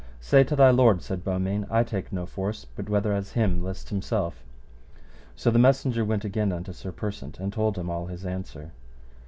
Say 0.19 0.43
to 0.45 0.55
thy 0.55 0.71
lord, 0.71 1.03
said 1.03 1.23
Beaumains, 1.23 1.67
I 1.69 1.83
take 1.83 2.11
no 2.11 2.25
force, 2.25 2.65
but 2.65 2.89
whether 2.89 3.13
as 3.13 3.33
him 3.33 3.63
list 3.63 3.89
himself. 3.89 4.43
So 5.35 5.51
the 5.51 5.59
messenger 5.59 6.03
went 6.03 6.25
again 6.25 6.51
unto 6.51 6.73
Sir 6.73 6.91
Persant 6.91 7.37
and 7.39 7.53
told 7.53 7.77
him 7.77 7.87
all 7.87 8.07
his 8.07 8.25
answer. 8.25 8.71